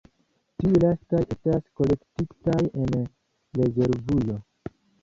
Tiuj 0.61 0.79
lastaj 0.83 1.19
estas 1.35 1.63
kolektitaj 1.81 2.59
en 2.87 3.07
rezervujo. 3.63 4.43